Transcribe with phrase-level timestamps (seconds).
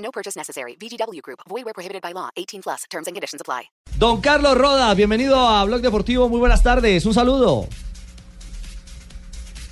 [0.00, 0.76] No purchase necessary.
[0.76, 1.40] VGW Group.
[1.48, 2.30] Void where prohibited by law.
[2.36, 2.84] 18 plus.
[2.90, 3.70] Terms and conditions apply.
[3.98, 6.28] Don Carlos Roda, bienvenido a Blog Deportivo.
[6.28, 7.06] Muy buenas tardes.
[7.06, 7.66] Un saludo.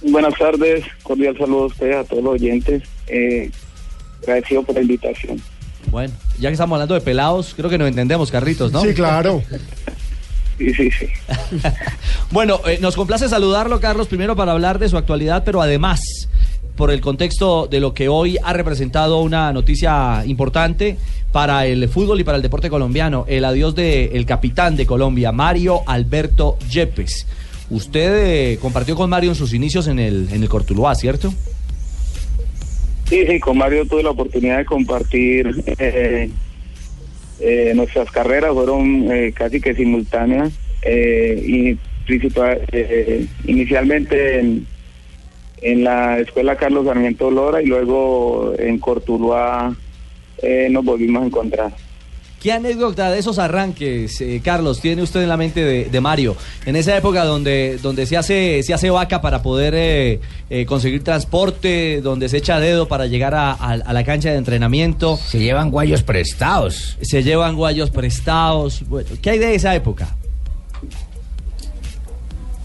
[0.00, 2.84] Buenas tardes, cordial saludo a ustedes, a todos los oyentes.
[3.08, 3.50] Eh,
[4.22, 5.42] agradecido por la invitación.
[5.90, 8.82] Bueno, ya que estamos hablando de pelados, creo que nos entendemos, Carritos, ¿no?
[8.82, 9.42] Sí, claro.
[10.58, 11.06] Sí, sí, sí.
[12.30, 16.00] bueno, eh, nos complace saludarlo, Carlos, primero para hablar de su actualidad, pero además
[16.78, 20.96] por el contexto de lo que hoy ha representado una noticia importante
[21.32, 25.80] para el fútbol y para el deporte colombiano, el adiós del capitán de Colombia, Mario
[25.86, 27.26] Alberto Yepes.
[27.68, 31.34] Usted eh, compartió con Mario en sus inicios en el, en el Cortuluá, ¿cierto?
[33.08, 36.30] Sí, sí, con Mario tuve la oportunidad de compartir eh,
[37.40, 40.52] eh, nuestras carreras, fueron casi que simultáneas
[40.86, 42.60] y principal,
[43.46, 44.66] inicialmente en,
[45.62, 49.74] en la escuela Carlos Sarmiento Lora y luego en Cortuluá
[50.42, 51.72] eh, nos volvimos a encontrar.
[52.40, 56.36] ¿Qué anécdota de esos arranques, eh, Carlos, tiene usted en la mente de, de, Mario?
[56.66, 61.02] En esa época donde, donde se, hace, se hace vaca para poder eh, eh, conseguir
[61.02, 65.16] transporte, donde se echa dedo para llegar a, a, a, la cancha de entrenamiento.
[65.16, 66.96] Se llevan guayos prestados.
[67.00, 68.84] Se llevan guayos prestados.
[68.88, 70.17] Bueno, ¿Qué hay de esa época?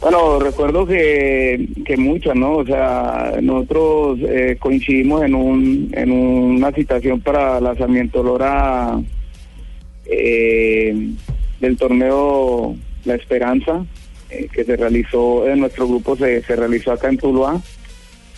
[0.03, 2.57] Bueno, recuerdo que, que muchas, ¿no?
[2.57, 8.99] O sea, nosotros eh, coincidimos en, un, en una citación para la Sarmiento Lora
[10.05, 11.07] eh,
[11.61, 13.85] del torneo La Esperanza,
[14.29, 17.61] eh, que se realizó, en nuestro grupo se, se realizó acá en Tuluá.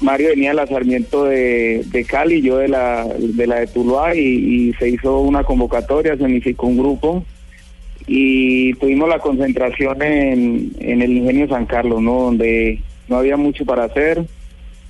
[0.01, 4.13] Mario venía de la Sarmiento de, de Cali, yo de la de, la de Tuluá,
[4.15, 7.25] y, y se hizo una convocatoria, se unificó un grupo
[8.07, 12.21] y tuvimos la concentración en, en el Ingenio San Carlos, ¿no?
[12.23, 14.23] Donde no había mucho para hacer,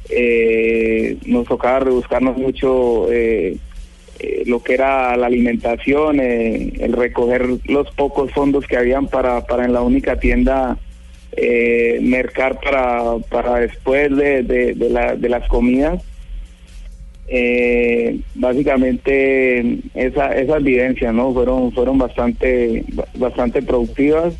[0.09, 3.57] eh, nos tocaba rebuscarnos mucho eh,
[4.19, 9.45] eh, lo que era la alimentación, eh, el recoger los pocos fondos que habían para,
[9.45, 10.77] para en la única tienda
[11.33, 16.01] eh, mercar para, para después de, de, la, de las comidas.
[17.27, 22.85] Eh, básicamente esa, esas vivencias no fueron fueron bastante
[23.17, 24.35] bastante productivas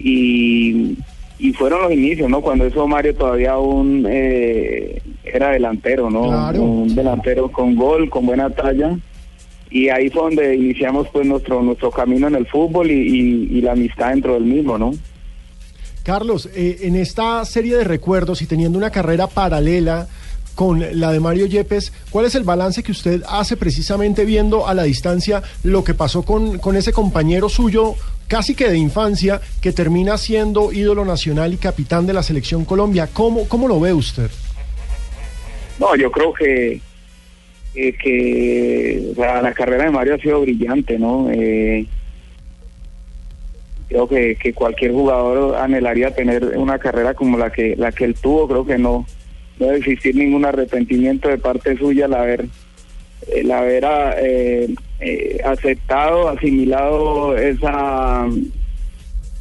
[0.00, 0.96] y,
[1.38, 6.62] y fueron los inicios no cuando eso Mario todavía aún eh, era delantero no Claro.
[6.62, 8.98] un delantero con gol con buena talla.
[9.70, 13.60] Y ahí fue donde iniciamos pues nuestro nuestro camino en el fútbol y, y, y
[13.60, 14.92] la amistad dentro del mismo no
[16.02, 20.08] Carlos, eh, en esta serie de recuerdos y teniendo una carrera paralela
[20.58, 24.74] con la de Mario Yepes, ¿cuál es el balance que usted hace precisamente viendo a
[24.74, 27.94] la distancia lo que pasó con, con ese compañero suyo
[28.26, 33.08] casi que de infancia que termina siendo ídolo nacional y capitán de la selección Colombia?
[33.12, 34.32] ¿Cómo, cómo lo ve usted?
[35.78, 36.80] No, yo creo que,
[37.76, 41.30] eh, que la carrera de Mario ha sido brillante, ¿no?
[41.30, 41.86] Eh,
[43.88, 48.16] creo que, que cualquier jugador anhelaría tener una carrera como la que la que él
[48.16, 48.48] tuvo.
[48.48, 49.06] Creo que no,
[49.58, 52.48] no debe existir ningún arrepentimiento de parte suya al haber
[53.26, 53.84] el haber
[54.18, 58.26] eh, eh, aceptado, asimilado esa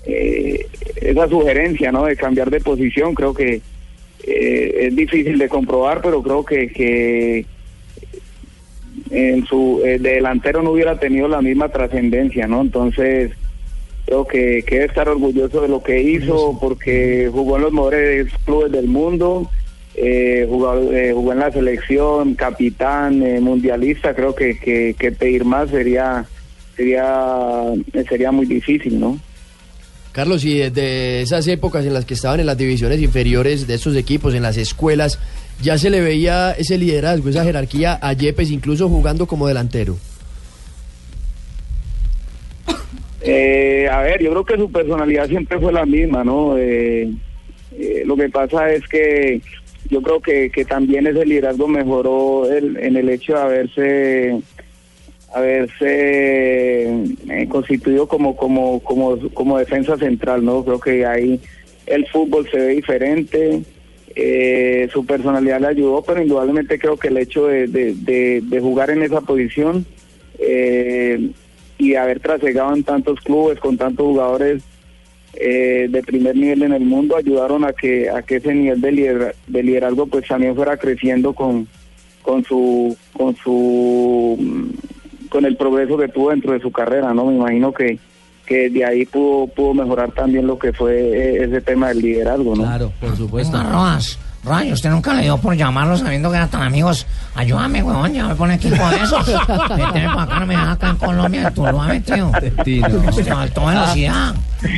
[0.05, 2.05] eh, esa sugerencia, ¿no?
[2.05, 3.13] De cambiar de posición.
[3.13, 3.61] Creo que
[4.23, 7.45] es difícil de comprobar, pero creo que, que
[9.09, 12.61] en su de delantero no hubiera tenido la misma trascendencia, ¿no?
[12.61, 13.31] Entonces
[14.05, 18.27] creo que, que debe estar orgulloso de lo que hizo porque jugó en los mejores
[18.45, 19.49] clubes del mundo,
[19.97, 25.43] eh, jugó, eh, jugó en la selección, capitán, eh, mundialista, creo que, que, que pedir
[25.43, 26.25] más sería
[26.75, 27.73] sería
[28.07, 29.19] sería muy difícil, ¿no?
[30.11, 33.95] Carlos, y desde esas épocas en las que estaban en las divisiones inferiores de estos
[33.95, 35.19] equipos, en las escuelas,
[35.61, 39.97] ya se le veía ese liderazgo, esa jerarquía a Yepes, incluso jugando como delantero.
[43.21, 46.57] Eh, a ver, yo creo que su personalidad siempre fue la misma, ¿no?
[46.57, 47.11] Eh,
[47.77, 49.41] eh, lo que pasa es que
[49.89, 54.41] yo creo que, que también ese liderazgo mejoró el, en el hecho de haberse
[55.33, 56.85] haberse
[57.29, 60.63] eh, constituido como como como como defensa central, ¿no?
[60.63, 61.39] Creo que ahí
[61.85, 63.61] el fútbol se ve diferente.
[64.19, 68.89] Eh, su personalidad le ayudó, pero indudablemente creo que el hecho de, de- de- jugar
[68.89, 69.85] en esa posición
[70.39, 71.29] eh,
[71.77, 74.63] y haber trasegado en tantos clubes con tantos jugadores
[75.39, 78.91] eh, de primer nivel en el mundo ayudaron a que a que ese nivel de,
[78.91, 81.67] liderazgo, de liderazgo pues también fuera creciendo con
[82.23, 87.25] con su con su mm, con el progreso que tuvo dentro de su carrera no
[87.25, 87.99] me imagino que
[88.47, 92.55] que de ahí pudo pudo mejorar también lo que fue eh, ese tema del liderazgo
[92.55, 93.61] no Claro, por supuesto.
[93.61, 97.05] Rojas, Ray, usted nunca le dio por llamarlo sabiendo que eran tan amigos.
[97.35, 99.27] Ayúdame, weón, ya me pone equipo de esos.
[99.69, 102.31] Méteme para acá, no me deja acá en Colombia, tú lo has metido.
[102.63, 104.35] Te faltó velocidad.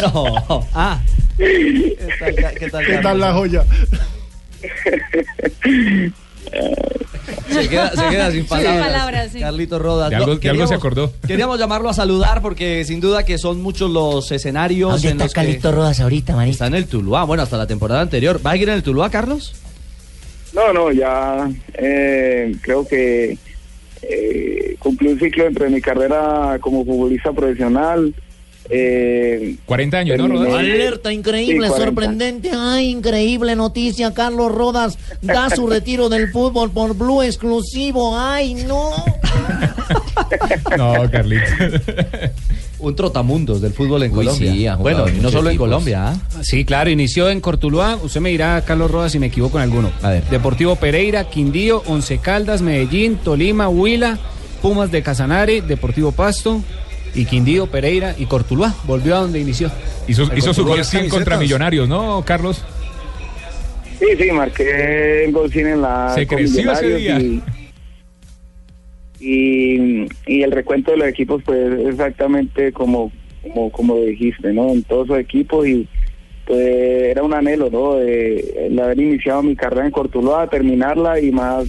[0.00, 0.66] No.
[0.74, 0.98] Ah.
[1.36, 3.64] ¿Qué tal, qué tal, ¿Qué tal la joya?
[7.52, 8.86] Se queda, se queda sin palabras.
[8.86, 9.40] palabras, sí.
[9.40, 10.10] Carlito Rodas.
[10.10, 11.12] De algo- No, de algo se acordó.
[11.26, 15.24] Queríamos llamarlo a saludar porque sin duda que son muchos los escenarios ¿Dónde en está
[15.24, 16.52] los que Carlito Rodas ahorita, manito?
[16.52, 17.24] está en el Tuluá.
[17.24, 18.40] Bueno, hasta la temporada anterior.
[18.44, 19.54] ¿Va a ir en el Tuluá, Carlos?
[20.52, 23.38] No, no, ya eh, creo que
[24.02, 28.14] eh, cumplí un ciclo dentro de mi carrera como futbolista profesional.
[28.72, 30.54] Eh, 40 años, ¿no, Rodas?
[30.54, 31.84] Alerta increíble, Sí, 40.
[31.84, 32.50] sorprendente.
[32.56, 34.14] Ay, increíble noticia.
[34.14, 38.16] Carlos Rodas da su retiro del fútbol por Blue exclusivo.
[38.18, 38.90] Ay, no.
[40.76, 41.44] No, Carlito.
[42.78, 44.74] Un trotamundos del fútbol en Uy, Colombia.
[44.76, 45.58] sí, bueno, y no solo en.
[45.58, 46.08] Colombia.
[46.12, 46.16] ¿ah?
[46.42, 47.96] Sí, claro, inició en Cortuluá.
[48.02, 49.90] Usted me dirá, Carlos Rodas, si me equivoco en alguno.
[50.00, 50.24] A ver.
[50.30, 54.18] Deportivo Pereira, Quindío, Once Caldas, Medellín, Tolima, Huila,
[54.62, 56.62] Pumas de Casanare, Deportivo Pasto
[57.14, 58.74] y Quindío, Pereira y Cortuluá.
[58.84, 59.70] Volvió a donde inició.
[60.08, 61.38] Hizo, hizo su gol 100 contra.
[61.38, 62.64] Millonarios, ¿no, Carlos?
[63.98, 67.20] sí, sí, marqué el gol 100 en la Se creció ese Millonarios día.
[67.20, 67.42] Y,
[69.20, 73.12] y, y el recuento de los equipos, pues exactamente como,
[73.42, 74.70] como, como dijiste, ¿no?
[74.70, 75.86] En todos los equipos y
[76.46, 77.94] pues era un anhelo, ¿no?
[77.94, 81.66] De, el haber iniciado mi carrera en Cortuluá, terminarla y más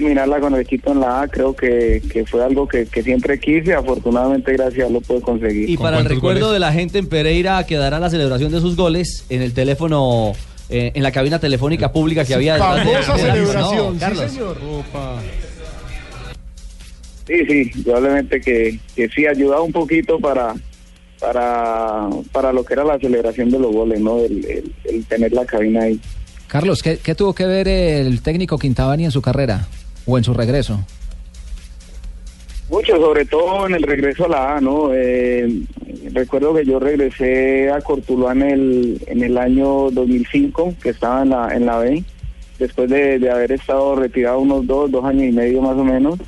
[0.00, 3.38] terminarla con el equipo en la A, creo que, que fue algo que, que siempre
[3.40, 5.70] quise, afortunadamente gracias a lo pude conseguir.
[5.70, 6.52] Y ¿Con para el recuerdo goles?
[6.54, 10.32] de la gente en Pereira quedará la celebración de sus goles en el teléfono,
[10.68, 14.58] eh, en la cabina telefónica pública que había de- Famosa de celebración, No, sí, señor.
[17.26, 20.54] Sí, sí, probablemente que, que sí ayudaba un poquito para,
[21.18, 24.18] para, para lo que era la celebración de los goles, ¿no?
[24.20, 25.98] El, el- el tener la cabina ahí.
[26.46, 29.66] Carlos, ¿qué, qué tuvo que ver el técnico Quintabani en su carrera
[30.06, 30.80] o en su regreso?
[32.68, 34.92] Mucho, sobre todo en el regreso a la A, ¿no?
[34.92, 35.62] Eh,
[36.12, 41.30] recuerdo que yo regresé a Cortuluá en el, en el año 2005, que estaba en
[41.30, 42.02] la, en la B,
[42.58, 46.18] después de, de haber estado retirado unos dos, dos años y medio más o menos.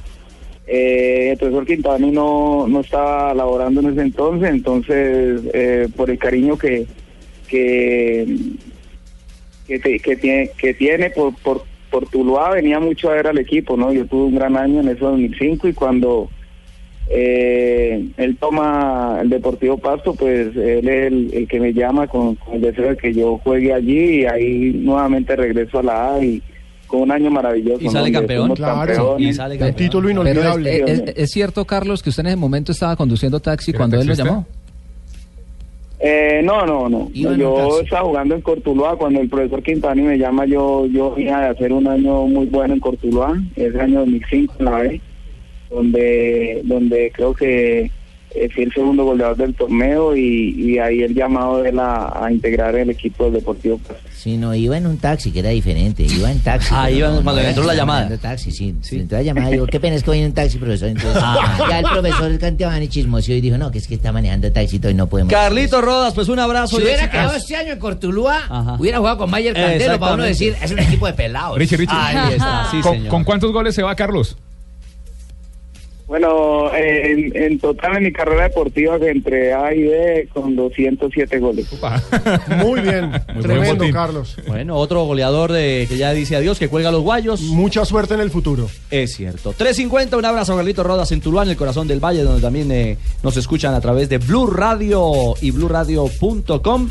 [0.69, 6.19] Eh, el profesor Quintani no, no estaba laborando en ese entonces, entonces eh, por el
[6.19, 6.87] cariño que,
[7.49, 8.37] que,
[9.67, 13.77] que, que tiene, que tiene por, por, por Tuluá venía mucho a ver al equipo,
[13.77, 13.93] ¿no?
[13.93, 16.29] Yo tuve un gran año en ese 2005 y cuando
[17.11, 22.35] eh, él toma el Deportivo Pasto, pues él es el, el que me llama con,
[22.35, 26.23] con el deseo de que yo juegue allí y ahí nuevamente regreso a la A
[26.25, 26.43] y
[26.87, 27.83] con un año maravilloso.
[27.85, 28.55] Y sale campeón.
[28.55, 29.17] Claro.
[29.19, 29.77] Y sale Un campeón.
[29.77, 30.83] título inolvidable.
[30.85, 34.01] es, es- es cierto, Carlos, que usted en ese momento estaba conduciendo taxi ¿Era cuando
[34.01, 34.47] él lo llamó.
[36.01, 37.11] Eh, no, no, no.
[37.13, 40.47] Yo estaba jugando en Cortuluá cuando el profesor Quintani me llama.
[40.47, 44.65] Yo yo venía de hacer un año muy bueno en Cortuluá, ese año 2005 en
[44.65, 45.01] la B,
[45.71, 47.91] donde donde creo que
[48.35, 52.31] eh, fui el segundo goleador del torneo y, y ahí el llamado de la a
[52.31, 54.03] integrar el equipo del Deportivo Pasto.
[54.15, 56.03] Sí, no, iba en un taxi, que era diferente.
[56.03, 56.75] Iba en taxi.
[56.77, 58.17] Ah, iba no, cuando no entró la llamada.
[58.19, 58.75] taxi, sí.
[58.81, 58.97] sí.
[58.97, 60.89] Entró la llamada, digo, qué pena es que voy en un taxi, profesor.
[60.89, 61.23] Entonces,
[61.69, 64.95] ya el profesor Cantiabani chismoseó y dijo, no, que es que está manejando taxi y
[64.95, 65.33] no podemos.
[65.33, 66.77] Carlito Rodas, pues un abrazo.
[66.77, 68.77] Si hubiera quedado este año en Cortulúa, Ajá.
[68.79, 71.57] hubiera jugado con Mayer Candelo para uno decir, es un equipo de pelados.
[71.59, 71.97] Richie, Richie.
[71.97, 73.09] Ahí está, sí, ¿Con, señor.
[73.09, 74.37] con cuántos goles se va Carlos?
[76.09, 81.67] Bueno, en, en total en mi carrera deportiva entre A y B con 207 goles.
[82.65, 83.93] Muy bien, Muy buen tremendo, botín.
[83.93, 84.37] Carlos.
[84.47, 87.43] Bueno, otro goleador de que ya dice adiós, que cuelga los guayos.
[87.43, 88.71] Mucha suerte en el futuro.
[88.91, 89.53] Es cierto.
[89.53, 92.73] 3.50, un abrazo a Carlito Rodas en Tuluá, en el corazón del valle, donde también
[92.73, 96.89] eh, nos escuchan a través de Blue Radio y BlueRadio.com.